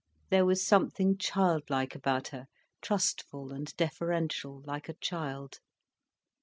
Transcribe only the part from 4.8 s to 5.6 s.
a child.